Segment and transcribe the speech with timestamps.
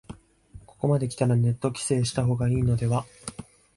[0.65, 3.05] ここまできたらネット規制した方がいいのでは